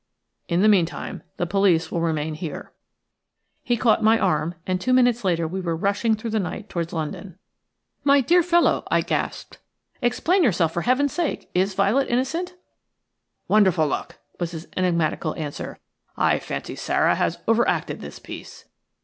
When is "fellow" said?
8.41-8.83